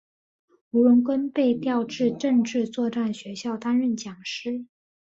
[0.71, 4.65] 吴荣根被调至政治作战学校担任讲师。